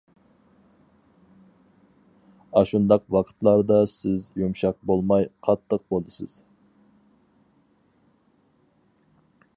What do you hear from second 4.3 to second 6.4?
يۇمشاق بولماي، قاتتىق بولىسىز.